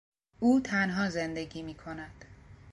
[0.39, 2.25] او تنها زندگی میکند.